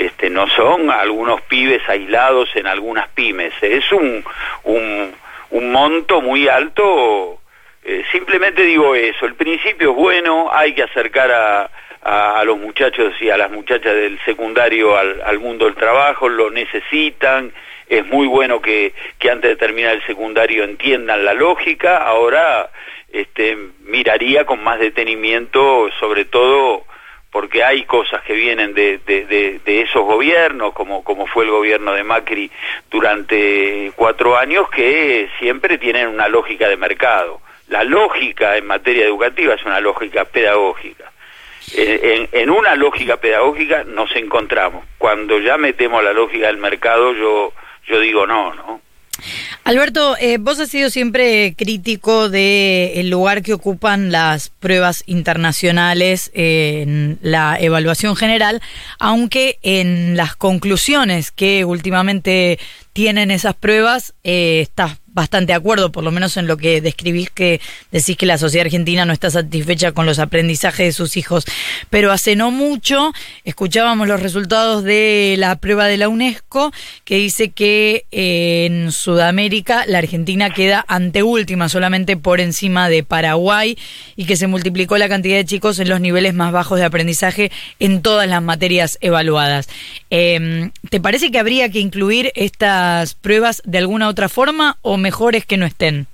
Este, 0.00 0.30
no 0.30 0.48
son 0.48 0.90
algunos 0.90 1.42
pibes 1.42 1.86
aislados 1.86 2.48
en 2.56 2.66
algunas 2.66 3.06
pymes. 3.08 3.52
Es 3.60 3.92
un, 3.92 4.24
un, 4.64 5.72
monto 5.72 6.22
muy 6.22 6.48
alto 6.48 7.38
eh, 7.84 8.02
simplemente 8.10 8.62
digo 8.62 8.94
eso, 8.94 9.26
el 9.26 9.34
principio 9.34 9.90
es 9.90 9.96
bueno, 9.96 10.48
hay 10.50 10.72
que 10.72 10.84
acercar 10.84 11.30
a, 11.30 11.70
a, 12.02 12.42
los 12.44 12.56
muchachos 12.58 13.12
y 13.20 13.28
a 13.28 13.36
las 13.36 13.50
muchachas 13.50 13.94
del 13.94 14.18
secundario 14.24 14.96
al, 14.96 15.38
mundo 15.38 15.66
del 15.66 15.74
trabajo, 15.74 16.30
lo 16.30 16.50
necesitan, 16.50 17.52
es 17.86 18.06
muy 18.06 18.26
bueno 18.26 18.62
que, 18.62 18.94
que 19.18 19.30
antes 19.30 19.50
de 19.50 19.56
terminar 19.56 19.96
el 19.96 20.06
secundario 20.06 20.64
entiendan 20.64 21.26
la 21.26 21.34
lógica, 21.34 21.98
ahora 21.98 22.70
este, 23.12 23.56
miraría 23.84 24.46
con 24.46 24.64
más 24.64 24.78
detenimiento, 24.78 25.90
sobre 26.00 26.24
todo 26.24 26.86
porque 27.30 27.62
hay 27.62 27.84
cosas 27.84 28.22
que 28.22 28.32
vienen 28.34 28.74
de, 28.74 28.98
de, 29.06 29.60
de, 29.64 29.80
esos 29.82 30.04
gobiernos, 30.04 30.72
como, 30.72 31.04
como 31.04 31.26
fue 31.26 31.44
el 31.44 31.50
gobierno 31.50 31.92
de 31.92 32.02
Macri 32.02 32.50
durante 32.90 33.92
cuatro 33.94 34.36
años, 34.36 34.68
que 34.70 35.28
siempre 35.38 35.78
tienen 35.78 36.08
una 36.08 36.28
lógica 36.28 36.68
de 36.68 36.76
mercado 36.76 37.40
la 37.70 37.84
lógica 37.84 38.56
en 38.56 38.66
materia 38.66 39.06
educativa 39.06 39.54
es 39.54 39.64
una 39.64 39.80
lógica 39.80 40.24
pedagógica. 40.24 41.12
En, 41.72 42.50
una 42.50 42.74
lógica 42.74 43.16
pedagógica 43.16 43.84
nos 43.84 44.14
encontramos. 44.16 44.84
Cuando 44.98 45.38
ya 45.38 45.56
metemos 45.56 46.02
la 46.02 46.12
lógica 46.12 46.48
del 46.48 46.56
mercado, 46.56 47.14
yo, 47.14 47.52
yo 47.86 48.00
digo 48.00 48.26
no, 48.26 48.54
¿no? 48.54 48.80
Alberto, 49.64 50.16
eh, 50.18 50.38
vos 50.38 50.58
has 50.60 50.68
sido 50.68 50.90
siempre 50.90 51.54
crítico 51.56 52.28
del 52.28 53.10
lugar 53.10 53.42
que 53.42 53.52
ocupan 53.52 54.10
las 54.12 54.48
pruebas 54.48 55.02
internacionales 55.06 56.30
en 56.34 57.18
la 57.22 57.58
evaluación 57.60 58.16
general, 58.16 58.60
aunque 58.98 59.58
en 59.62 60.16
las 60.16 60.36
conclusiones 60.36 61.30
que 61.30 61.64
últimamente 61.64 62.58
tienen 62.92 63.30
esas 63.30 63.54
pruebas 63.54 64.14
eh, 64.24 64.60
estás 64.60 64.98
bastante 65.12 65.52
acuerdo, 65.52 65.92
por 65.92 66.04
lo 66.04 66.10
menos 66.10 66.36
en 66.36 66.46
lo 66.46 66.56
que 66.56 66.80
describís 66.80 67.30
que 67.30 67.60
decís 67.90 68.16
que 68.16 68.26
la 68.26 68.38
sociedad 68.38 68.66
argentina 68.66 69.04
no 69.04 69.12
está 69.12 69.30
satisfecha 69.30 69.92
con 69.92 70.06
los 70.06 70.18
aprendizajes 70.18 70.86
de 70.86 70.92
sus 70.92 71.16
hijos. 71.16 71.44
Pero 71.90 72.12
hace 72.12 72.36
no 72.36 72.50
mucho 72.50 73.12
escuchábamos 73.44 74.08
los 74.08 74.20
resultados 74.20 74.84
de 74.84 75.34
la 75.38 75.56
prueba 75.56 75.86
de 75.86 75.96
la 75.96 76.08
UNESCO 76.08 76.72
que 77.04 77.16
dice 77.16 77.50
que 77.50 78.04
eh, 78.12 78.66
en 78.66 78.92
Sudamérica 78.92 79.84
la 79.86 79.98
Argentina 79.98 80.50
queda 80.50 80.84
anteúltima 80.88 81.68
solamente 81.68 82.16
por 82.16 82.40
encima 82.40 82.88
de 82.88 83.02
Paraguay 83.02 83.76
y 84.16 84.26
que 84.26 84.36
se 84.36 84.46
multiplicó 84.46 84.98
la 84.98 85.08
cantidad 85.08 85.36
de 85.36 85.44
chicos 85.44 85.78
en 85.78 85.88
los 85.88 86.00
niveles 86.00 86.34
más 86.34 86.52
bajos 86.52 86.78
de 86.78 86.84
aprendizaje 86.84 87.50
en 87.78 88.02
todas 88.02 88.28
las 88.28 88.42
materias 88.42 88.98
evaluadas. 89.00 89.68
Em, 90.10 90.70
¿Te 90.88 91.00
parece 91.00 91.30
que 91.30 91.38
habría 91.38 91.70
que 91.70 91.80
incluir 91.80 92.32
estas 92.34 93.14
pruebas 93.14 93.62
de 93.64 93.78
alguna 93.78 94.08
otra 94.08 94.28
forma 94.28 94.78
o 94.82 94.96
mejores 95.00 95.44
que 95.44 95.56
no 95.56 95.66
estén? 95.66 96.06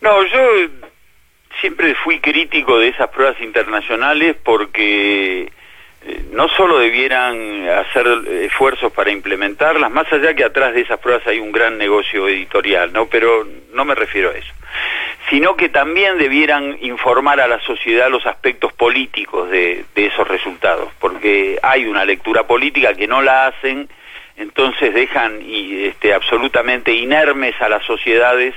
No, 0.00 0.22
yo 0.26 0.68
siempre 1.60 1.94
fui 1.94 2.20
crítico 2.20 2.78
de 2.78 2.88
esas 2.88 3.08
pruebas 3.08 3.40
internacionales 3.40 4.36
porque 4.44 5.50
eh, 6.06 6.24
no 6.32 6.48
solo 6.48 6.78
debieran 6.78 7.66
hacer 7.68 8.06
esfuerzos 8.42 8.92
para 8.92 9.10
implementarlas, 9.10 9.90
más 9.90 10.12
allá 10.12 10.34
que 10.34 10.44
atrás 10.44 10.74
de 10.74 10.82
esas 10.82 11.00
pruebas 11.00 11.26
hay 11.26 11.38
un 11.38 11.52
gran 11.52 11.78
negocio 11.78 12.28
editorial, 12.28 12.92
¿no? 12.92 13.06
Pero 13.06 13.46
no 13.72 13.84
me 13.86 13.94
refiero 13.94 14.30
a 14.30 14.34
eso. 14.34 14.52
Sino 15.30 15.56
que 15.56 15.70
también 15.70 16.18
debieran 16.18 16.76
informar 16.82 17.40
a 17.40 17.48
la 17.48 17.58
sociedad 17.60 18.10
los 18.10 18.26
aspectos 18.26 18.74
políticos 18.74 19.48
de 19.50 19.86
esos 19.94 20.28
resultados, 20.28 20.92
porque 21.00 21.58
hay 21.62 21.86
una 21.86 22.04
lectura 22.04 22.46
política 22.46 22.92
que 22.92 23.06
no 23.06 23.22
la 23.22 23.46
hacen 23.46 23.88
entonces 24.36 24.94
dejan 24.94 25.40
y, 25.42 25.84
este, 25.84 26.14
absolutamente 26.14 26.92
inermes 26.92 27.60
a 27.60 27.68
las 27.68 27.84
sociedades 27.84 28.54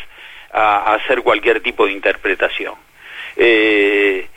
a, 0.51 0.93
hacer 0.93 1.22
cualquier 1.22 1.62
tipo 1.62 1.86
de 1.86 1.93
interpretación. 1.93 2.75
Eh, 3.36 4.27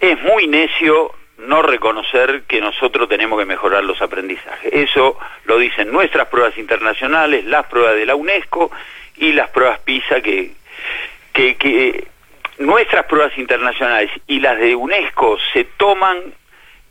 es, 0.00 0.22
muy 0.22 0.46
necio 0.46 1.14
no 1.38 1.62
reconocer 1.62 2.42
que 2.46 2.60
nosotros 2.60 3.08
tenemos 3.08 3.38
que 3.38 3.46
mejorar 3.46 3.84
los 3.84 4.02
aprendizajes. 4.02 4.72
Eso 4.72 5.18
lo 5.44 5.58
dicen 5.58 5.90
nuestras 5.90 6.28
pruebas 6.28 6.58
internacionales, 6.58 7.44
las 7.44 7.66
pruebas 7.66 7.94
de 7.94 8.06
la 8.06 8.14
UNESCO 8.14 8.70
y 9.16 9.32
las 9.32 9.48
pruebas 9.50 9.78
PISA 9.80 10.20
que, 10.20 10.52
que, 11.32 11.56
que 11.56 12.08
nuestras 12.58 13.06
pruebas 13.06 13.36
internacionales 13.38 14.10
y 14.26 14.40
las 14.40 14.58
de 14.58 14.74
UNESCO 14.74 15.38
se 15.52 15.64
toman 15.64 16.34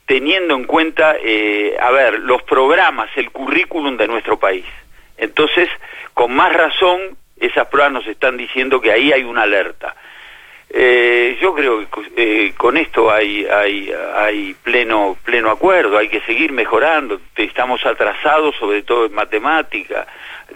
teniendo 0.10 0.56
en 0.56 0.63
cuenta, 0.63 1.18
eh, 1.24 1.78
a 1.80 1.92
ver, 1.92 2.22
los 2.22 2.42
programas, 2.42 3.12
el 3.16 3.30
currículum 3.30 3.96
de 3.96 4.08
nuestro 4.08 4.39
país. 4.39 4.66
Entonces, 5.18 5.70
con 6.16 6.34
más 6.34 6.51
razón, 6.51 7.16
esas 7.39 7.68
pruebas 7.68 7.94
nos 7.94 8.08
están 8.08 8.36
diciendo 8.36 8.82
que 8.82 8.92
ahí 8.92 9.12
hay 9.12 9.24
una 9.24 9.44
alerta. 9.44 9.96
Eh, 10.72 11.38
yo 11.42 11.56
creo 11.56 11.80
que 11.90 12.02
eh, 12.16 12.54
con 12.56 12.78
esto 12.78 13.12
hay, 13.12 13.46
hay, 13.46 14.56
pleno, 14.62 15.18
pleno 15.24 15.50
acuerdo, 15.50 15.98
hay 15.98 16.10
que 16.10 16.22
seguir 16.22 16.52
mejorando, 16.52 17.20
estamos 17.36 17.84
atrasados 17.86 18.56
sobre 18.58 18.84
todo 18.84 19.06
en 19.08 19.14
matemática, 19.14 20.06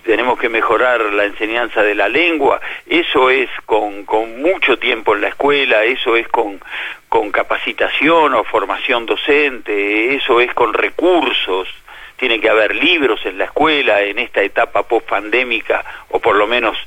tenemos 0.04 0.40
que 0.40 0.50
mejorar 0.50 1.02
la 1.14 1.26
enseñanza 1.26 1.82
de 1.82 1.96
la 1.96 2.10
lengua, 2.10 2.62
eso 2.86 3.32
es 3.32 3.50
con, 3.66 4.06
con 4.06 4.40
mucho 4.40 4.78
tiempo 4.78 5.16
en 5.16 5.22
la 5.22 5.30
escuela, 5.30 5.84
eso 5.84 6.16
es 6.16 6.28
con, 6.28 6.62
con 7.10 7.32
capacitación 7.32 8.36
o 8.36 8.44
formación 8.44 9.08
docente, 9.08 10.14
eso 10.14 10.40
es 10.40 10.54
con 10.54 10.76
recursos, 10.76 11.68
tiene 12.18 12.40
que 12.40 12.50
haber 12.50 12.76
libros 12.76 13.26
en 13.26 13.40
la 13.40 13.46
escuela 13.46 14.02
en 14.02 14.20
esta 14.20 14.44
etapa 14.44 14.84
post-pandémica 14.84 15.84
o 16.10 16.20
por 16.20 16.36
lo 16.36 16.46
menos 16.46 16.78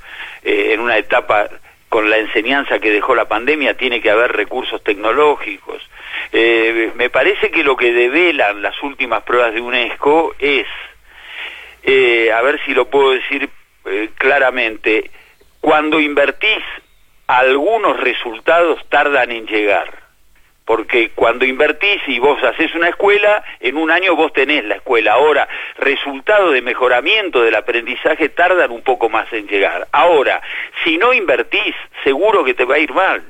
eh, 0.45 0.71
en 0.73 0.81
una 0.81 0.97
etapa 0.97 1.49
con 1.97 2.11
la 2.11 2.19
enseñanza 2.19 2.79
que 2.79 2.91
dejó 2.91 3.15
la 3.15 3.25
pandemia, 3.25 3.75
tiene 3.75 4.03
que 4.03 4.11
haber 4.11 4.31
recursos 4.31 4.85
tecnológicos. 4.85 5.81
Eh, 6.31 6.93
me 6.95 7.09
parece 7.09 7.51
que 7.51 7.65
lo 7.65 7.75
que 7.75 7.91
develan 7.91 8.61
las 8.61 8.83
últimas 8.83 9.23
pruebas 9.23 9.55
de 9.55 9.63
UNESCO 9.63 10.35
es, 10.39 10.67
eh, 11.85 12.31
a 12.31 12.43
ver 12.43 12.61
si 12.67 12.75
lo 12.75 12.85
puedo 12.91 13.13
decir 13.13 13.49
eh, 13.87 14.11
claramente, 14.19 15.11
cuando 15.63 15.99
invertís, 15.99 16.63
algunos 17.29 17.99
resultados 17.99 18.87
tardan 18.91 19.33
en 19.33 19.47
llegar 19.47 20.06
porque 20.67 21.11
cuando 21.15 21.45
invertís 21.45 22.03
y 22.09 22.19
vos 22.19 22.43
haces 22.43 22.75
una 22.75 22.89
escuela, 22.89 23.43
en 23.61 23.77
un 23.77 23.89
año 23.93 24.17
vos 24.17 24.33
tenés 24.33 24.65
la 24.65 24.75
escuela. 24.75 25.13
Ahora, 25.13 25.49
resultados 25.79 26.53
de 26.53 26.61
mejoramiento 26.61 27.41
del 27.41 27.55
aprendizaje 27.55 28.31
tardan 28.31 28.73
un 28.73 28.83
poco 28.83 29.09
más 29.09 29.33
en 29.33 29.47
llegar. 29.47 29.87
Ahora, 29.93 30.43
si 30.83 30.99
no 30.99 31.15
invertís, 31.15 31.75
seguro 32.03 32.45
que 32.45 32.55
te 32.55 32.65
va 32.65 32.75
a 32.75 32.81
ir 32.81 32.93
mal. 32.93 33.23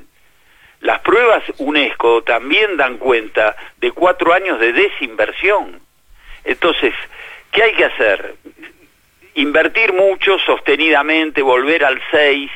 Las 0.79 0.99
pruebas 1.01 1.43
UNESCO 1.59 2.23
también 2.23 2.75
dan 2.75 2.97
cuenta 2.97 3.55
de 3.77 3.91
cuatro 3.91 4.33
años 4.33 4.59
de 4.59 4.73
desinversión. 4.73 5.79
Entonces, 6.43 6.95
¿qué 7.51 7.61
hay 7.61 7.73
que 7.73 7.85
hacer? 7.85 8.33
Invertir 9.35 9.93
mucho 9.93 10.39
sostenidamente, 10.39 11.43
volver 11.43 11.85
al 11.85 12.01
6, 12.09 12.49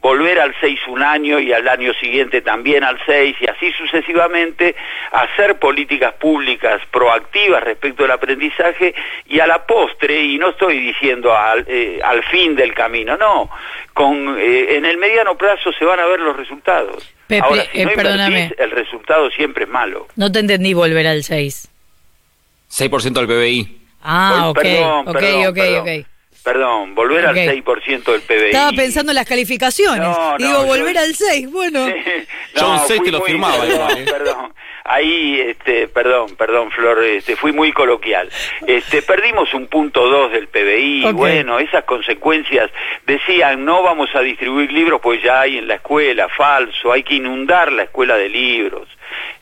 volver 0.00 0.38
al 0.38 0.54
6 0.60 0.80
un 0.88 1.02
año 1.02 1.40
y 1.40 1.52
al 1.52 1.66
año 1.68 1.92
siguiente 1.94 2.40
también 2.40 2.84
al 2.84 2.98
6 3.06 3.36
y 3.40 3.46
así 3.46 3.72
sucesivamente, 3.72 4.76
hacer 5.12 5.58
políticas 5.58 6.14
públicas 6.14 6.80
proactivas 6.90 7.62
respecto 7.64 8.04
al 8.04 8.12
aprendizaje 8.12 8.94
y 9.26 9.40
a 9.40 9.46
la 9.46 9.66
postre, 9.66 10.22
y 10.22 10.38
no 10.38 10.50
estoy 10.50 10.78
diciendo 10.78 11.36
al, 11.36 11.64
eh, 11.66 12.00
al 12.04 12.22
fin 12.24 12.54
del 12.54 12.74
camino, 12.74 13.16
no, 13.16 13.50
con, 13.94 14.36
eh, 14.38 14.76
en 14.76 14.84
el 14.84 14.96
mediano 14.98 15.36
plazo 15.36 15.72
se 15.72 15.84
van 15.84 15.98
a 15.98 16.06
ver 16.06 16.20
los 16.20 16.36
resultados. 16.36 17.12
Ahora, 17.40 17.64
si 17.72 17.84
no 17.84 17.90
eh, 17.90 18.54
el 18.58 18.70
resultado 18.70 19.30
siempre 19.30 19.64
es 19.64 19.70
malo. 19.70 20.06
No 20.14 20.30
te 20.30 20.38
entendí 20.38 20.74
volver 20.74 21.06
al 21.08 21.24
6. 21.24 21.68
6% 22.70 23.12
del 23.12 23.26
PBI. 23.26 23.80
Ah, 24.02 24.50
ok, 24.50 24.60
Perdón, 24.60 25.08
ok, 25.08 25.12
perdón, 25.12 25.46
ok, 25.46 25.54
perdón. 25.54 25.80
ok. 25.80 26.06
Perdón, 26.46 26.94
volver 26.94 27.24
Ok. 27.24 27.30
al 27.30 27.36
6% 27.36 28.12
del 28.12 28.20
PBI. 28.20 28.44
Estaba 28.46 28.70
pensando 28.70 29.10
en 29.10 29.16
las 29.16 29.26
calificaciones. 29.26 30.00
No, 30.00 30.30
no, 30.30 30.36
Digo, 30.38 30.60
yo- 30.62 30.66
volver 30.66 30.96
al 30.96 31.12
6, 31.12 31.50
bueno. 31.50 31.88
Yo 32.54 32.70
un 32.70 32.78
seis 32.86 33.00
fui 33.00 33.06
te 33.10 33.10
lo 33.10 33.20
firmaba 33.22 33.66
igual, 33.66 33.98
¿eh? 33.98 34.04
Perdón, 34.08 34.52
ahí, 34.84 35.40
este, 35.40 35.88
perdón, 35.88 36.36
perdón, 36.36 36.70
Flor, 36.70 37.02
este, 37.04 37.34
fui 37.34 37.52
muy 37.52 37.72
coloquial. 37.72 38.30
Este, 38.66 39.02
perdimos 39.02 39.52
un 39.54 39.66
punto 39.66 40.06
dos 40.08 40.30
del 40.30 40.46
PBI, 40.46 41.10
bueno, 41.12 41.58
esas 41.58 41.82
consecuencias, 41.84 42.70
decían, 43.06 43.64
no 43.64 43.82
vamos 43.82 44.08
a 44.14 44.20
distribuir 44.20 44.70
libros, 44.72 45.00
pues 45.02 45.20
ya 45.22 45.40
hay 45.40 45.58
en 45.58 45.66
la 45.66 45.74
escuela, 45.74 46.28
falso, 46.28 46.92
hay 46.92 47.02
que 47.02 47.14
inundar 47.16 47.72
la 47.72 47.82
escuela 47.82 48.16
de 48.16 48.28
libros. 48.28 48.88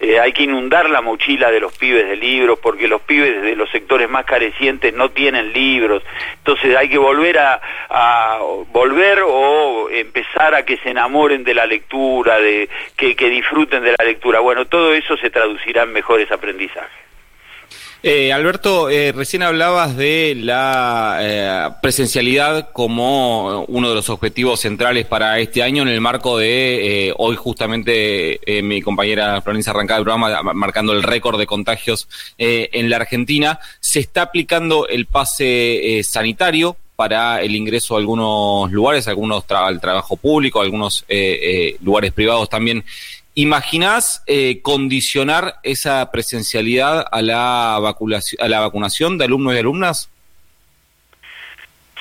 Eh, 0.00 0.18
hay 0.18 0.32
que 0.32 0.42
inundar 0.44 0.90
la 0.90 1.00
mochila 1.00 1.50
de 1.50 1.60
los 1.60 1.76
pibes 1.76 2.06
de 2.06 2.16
libros 2.16 2.58
porque 2.60 2.88
los 2.88 3.00
pibes 3.02 3.42
de 3.42 3.56
los 3.56 3.70
sectores 3.70 4.08
más 4.08 4.24
carecientes 4.24 4.92
no 4.92 5.10
tienen 5.10 5.52
libros. 5.52 6.02
Entonces 6.38 6.76
hay 6.76 6.88
que 6.88 6.98
volver 6.98 7.38
a, 7.38 7.60
volver 8.72 9.22
o 9.24 9.88
empezar 9.90 10.54
a 10.54 10.64
que 10.64 10.76
se 10.78 10.90
enamoren 10.90 11.44
de 11.44 11.54
la 11.54 11.66
lectura 11.66 12.38
de 12.38 12.68
que, 12.96 13.14
que 13.14 13.30
disfruten 13.30 13.82
de 13.82 13.94
la 13.98 14.04
lectura. 14.04 14.40
Bueno 14.40 14.66
todo 14.66 14.92
eso 14.94 15.16
se 15.16 15.30
traducirá 15.30 15.84
en 15.84 15.92
mejores 15.92 16.30
aprendizajes 16.30 17.03
Eh, 18.06 18.34
Alberto, 18.34 18.90
eh, 18.90 19.12
recién 19.12 19.42
hablabas 19.42 19.96
de 19.96 20.36
la 20.38 21.20
eh, 21.22 21.70
presencialidad 21.80 22.68
como 22.70 23.64
uno 23.64 23.88
de 23.88 23.94
los 23.94 24.10
objetivos 24.10 24.60
centrales 24.60 25.06
para 25.06 25.38
este 25.38 25.62
año 25.62 25.80
en 25.80 25.88
el 25.88 26.02
marco 26.02 26.36
de 26.36 27.08
eh, 27.08 27.14
hoy 27.16 27.34
justamente 27.34 28.40
eh, 28.44 28.60
mi 28.60 28.82
compañera 28.82 29.40
Florencia 29.40 29.70
arrancaba 29.70 30.00
el 30.00 30.04
programa 30.04 30.42
marcando 30.52 30.92
el 30.92 31.02
récord 31.02 31.38
de 31.38 31.46
contagios 31.46 32.06
en 32.36 32.90
la 32.90 32.96
Argentina. 32.96 33.58
Se 33.80 34.00
está 34.00 34.20
aplicando 34.20 34.86
el 34.86 35.06
pase 35.06 36.02
sanitario 36.04 36.76
para 36.96 37.40
el 37.40 37.56
ingreso 37.56 37.94
a 37.94 38.00
algunos 38.00 38.70
lugares, 38.70 39.08
algunos 39.08 39.44
al 39.48 39.80
trabajo 39.80 40.18
público, 40.18 40.60
algunos 40.60 41.06
lugares 41.80 42.12
privados 42.12 42.50
también. 42.50 42.84
¿Imaginás 43.36 44.22
eh, 44.26 44.62
condicionar 44.62 45.56
esa 45.64 46.10
presencialidad 46.12 47.04
a 47.10 47.20
la, 47.20 47.78
vacunación, 47.80 48.40
a 48.44 48.48
la 48.48 48.60
vacunación 48.60 49.18
de 49.18 49.24
alumnos 49.24 49.54
y 49.54 49.58
alumnas? 49.58 50.10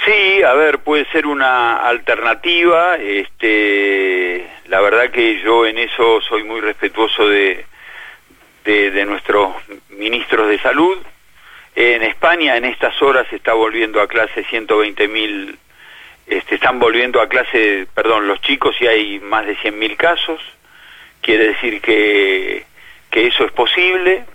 Sí, 0.06 0.44
a 0.44 0.54
ver, 0.54 0.80
puede 0.80 1.06
ser 1.12 1.26
una 1.26 1.78
alternativa. 1.78 2.98
Este, 2.98 4.46
la 4.68 4.82
verdad 4.82 5.10
que 5.12 5.42
yo 5.42 5.66
en 5.66 5.78
eso 5.78 6.22
soy 6.22 6.44
muy 6.44 6.60
respetuoso 6.60 7.28
de, 7.28 7.66
de, 8.66 9.06
nuestros 9.06 9.56
ministros 9.90 10.50
de 10.50 10.60
salud. 10.60 10.98
En 11.76 12.04
España 12.04 12.58
en 12.58 12.66
estas 12.66 13.02
horas 13.02 13.26
se 13.30 13.38
está 13.38 13.54
volviendo 13.54 14.02
a 14.02 14.08
clase 14.08 14.44
120 14.44 15.08
mil, 15.08 15.58
este, 16.28 16.56
están 16.56 16.80
volviendo 16.80 17.22
a 17.22 17.28
clase, 17.28 17.88
perdón, 17.94 18.28
los 18.28 18.42
chicos 18.42 18.76
y 18.82 18.88
hay 18.88 19.20
más 19.20 19.46
de 19.46 19.56
100 19.56 19.80
mil 19.80 19.96
casos. 19.98 20.40
Quiere 21.24 21.48
decir 21.48 21.82
que, 21.82 22.64
que 23.10 23.28
eso 23.28 23.46
es 23.46 23.52
posible. 23.54 24.26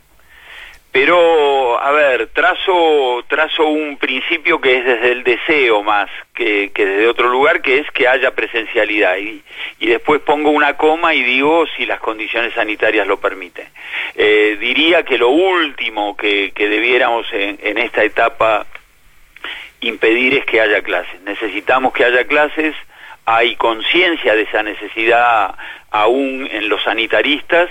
Pero, 0.91 1.79
a 1.79 1.93
ver, 1.93 2.29
trazo, 2.29 3.23
trazo 3.29 3.69
un 3.69 3.99
principio 3.99 4.59
que 4.59 4.79
es 4.79 4.85
desde 4.87 5.13
el 5.13 5.23
deseo 5.23 5.83
más 5.83 6.09
que, 6.35 6.71
que 6.75 6.87
desde 6.87 7.09
otro 7.09 7.29
lugar, 7.29 7.61
que 7.61 7.79
es 7.79 7.91
que 7.91 8.09
haya 8.09 8.31
presencialidad. 8.31 9.19
Y, 9.19 9.43
y 9.81 9.87
después 9.87 10.23
pongo 10.23 10.51
una 10.51 10.79
coma 10.79 11.15
y 11.15 11.23
digo 11.23 11.67
si 11.77 11.85
las 11.85 12.01
condiciones 12.01 12.55
sanitarias 12.55 13.07
lo 13.07 13.21
permiten. 13.21 13.69
Eh, 14.15 14.57
diría 14.59 15.03
que 15.03 15.19
lo 15.19 15.29
último 15.29 16.17
que, 16.17 16.53
que 16.53 16.69
debiéramos 16.69 17.31
en, 17.33 17.59
en 17.63 17.77
esta 17.77 18.03
etapa 18.03 18.67
impedir 19.81 20.39
es 20.39 20.47
que 20.47 20.61
haya 20.61 20.81
clases. 20.83 21.21
Necesitamos 21.21 21.93
que 21.93 22.07
haya 22.07 22.25
clases, 22.25 22.75
hay 23.31 23.57
conciencia 23.57 24.35
de 24.35 24.43
esa 24.45 24.63
necesidad 24.63 25.55
aún 25.91 26.49
en 26.51 26.71
los 26.71 26.83
sanitaristas, 26.83 27.69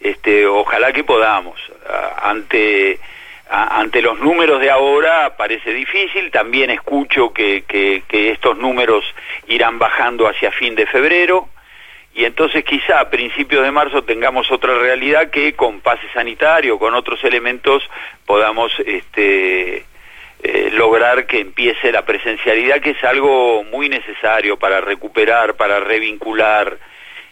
este, 0.00 0.46
ojalá 0.46 0.94
que 0.94 1.04
podamos. 1.04 1.60
Ante, 2.22 2.98
ante 3.50 4.00
los 4.00 4.18
números 4.18 4.60
de 4.60 4.70
ahora 4.70 5.36
parece 5.36 5.74
difícil, 5.74 6.30
también 6.30 6.70
escucho 6.70 7.34
que, 7.34 7.64
que, 7.68 8.02
que 8.08 8.30
estos 8.30 8.56
números 8.56 9.04
irán 9.46 9.78
bajando 9.78 10.26
hacia 10.26 10.50
fin 10.52 10.74
de 10.74 10.86
febrero, 10.86 11.50
y 12.14 12.24
entonces 12.24 12.64
quizá 12.64 13.00
a 13.00 13.10
principios 13.10 13.62
de 13.62 13.72
marzo 13.72 14.04
tengamos 14.04 14.50
otra 14.50 14.78
realidad 14.78 15.28
que 15.28 15.52
con 15.52 15.80
pase 15.80 16.08
sanitario, 16.14 16.78
con 16.78 16.94
otros 16.94 17.22
elementos, 17.24 17.82
podamos 18.24 18.72
este, 18.86 19.84
eh, 20.46 20.68
lograr 20.72 21.26
que 21.26 21.40
empiece 21.40 21.90
la 21.90 22.04
presencialidad, 22.04 22.80
que 22.80 22.90
es 22.90 23.02
algo 23.02 23.64
muy 23.64 23.88
necesario 23.88 24.58
para 24.58 24.80
recuperar, 24.82 25.54
para 25.54 25.80
revincular 25.80 26.78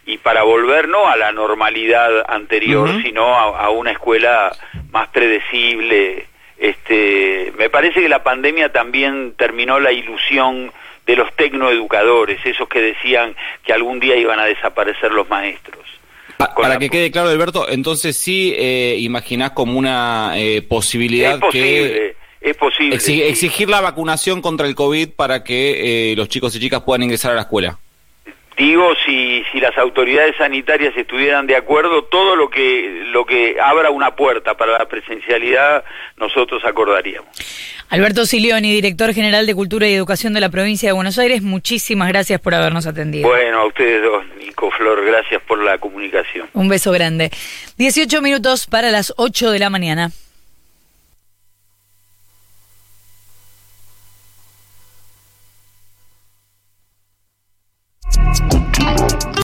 y 0.07 0.17
para 0.19 0.43
volver 0.43 0.89
no 0.89 1.07
a 1.09 1.17
la 1.17 1.31
normalidad 1.31 2.25
anterior, 2.29 2.89
sino 3.03 3.35
a, 3.37 3.67
a 3.67 3.71
una 3.71 3.91
escuela 3.93 4.51
más 4.91 5.09
predecible. 5.09 6.27
Este, 6.59 7.53
me 7.59 7.69
parece 7.69 8.01
que 8.01 8.09
la 8.09 8.23
pandemia 8.23 8.73
también 8.73 9.35
terminó 9.37 9.79
la 9.79 9.93
ilusión 9.93 10.73
de 11.07 11.17
los 11.17 11.31
tecnoeducadores, 11.35 12.39
esos 12.47 12.69
que 12.69 12.81
decían 12.81 13.35
que 13.65 13.73
algún 13.73 14.01
día 14.01 14.17
iban 14.17 14.39
a 14.41 14.45
desaparecer 14.47 15.13
los 15.13 15.29
maestros. 15.29 15.85
Pa- 16.39 16.55
para 16.55 16.71
la- 16.71 16.79
que 16.79 16.89
quede 16.89 17.11
claro, 17.11 17.29
Alberto, 17.29 17.69
entonces 17.69 18.17
sí 18.17 18.55
eh, 18.57 18.97
imaginás 19.01 19.51
como 19.51 19.77
una 19.79 20.33
eh, 20.37 20.63
posibilidad 20.63 21.35
es 21.35 21.41
posible, 21.41 21.93
que 21.93 22.17
es 22.43 22.57
posible. 22.57 22.97
exigir 22.97 23.69
la 23.69 23.81
vacunación 23.81 24.43
contra 24.43 24.67
el 24.67 24.75
COVID 24.75 25.11
para 25.11 25.45
que 25.45 26.13
eh, 26.13 26.17
los 26.17 26.29
chicos 26.29 26.55
y 26.57 26.61
chicas 26.61 26.83
puedan 26.83 27.03
ingresar 27.03 27.33
a 27.33 27.35
la 27.35 27.43
escuela. 27.43 27.79
Digo, 28.57 28.93
si, 29.07 29.43
si 29.51 29.61
las 29.61 29.77
autoridades 29.79 30.37
sanitarias 30.37 30.95
estuvieran 30.97 31.47
de 31.47 31.57
acuerdo, 31.57 32.05
todo 32.05 32.37
lo 32.37 32.51
que, 32.51 33.05
lo 33.07 33.25
que 33.25 33.57
abra 33.61 33.91
una 33.91 34.15
puerta 34.15 34.55
para 34.57 34.79
la 34.79 34.87
presencialidad, 34.87 35.85
nosotros 36.19 36.63
acordaríamos. 36.65 37.31
Alberto 37.89 38.27
Silioni, 38.27 38.73
director 38.73 39.13
general 39.15 39.47
de 39.47 39.55
Cultura 39.55 39.89
y 39.89 39.95
Educación 39.95 40.33
de 40.35 40.41
la 40.41 40.51
provincia 40.51 40.89
de 40.89 40.93
Buenos 40.93 41.19
Aires, 41.19 41.43
muchísimas 41.43 42.09
gracias 42.09 42.41
por 42.41 42.55
habernos 42.55 42.87
atendido. 42.87 43.29
Bueno, 43.29 43.61
a 43.61 43.67
ustedes 43.67 44.03
dos, 44.03 44.25
Nico 44.39 44.71
Flor, 44.71 45.05
gracias 45.05 45.43
por 45.43 45.63
la 45.63 45.79
comunicación. 45.79 46.49
Un 46.53 46.69
beso 46.69 46.93
grande. 46.93 47.31
18 47.79 48.21
minutos 48.21 48.67
para 48.67 48.91
las 48.91 49.15
8 49.17 49.51
de 49.51 49.59
la 49.59 49.71
mañana. 49.71 50.11